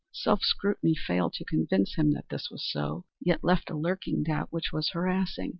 Self 0.11 0.41
scrutiny 0.41 0.95
failed 0.95 1.33
to 1.33 1.45
convince 1.45 1.93
him 1.93 2.11
that 2.13 2.29
this 2.31 2.49
was 2.49 2.67
so, 2.67 3.05
yet 3.19 3.43
left 3.43 3.69
a 3.69 3.75
lurking 3.77 4.23
doubt 4.23 4.47
which 4.51 4.73
was 4.73 4.89
harassing. 4.93 5.49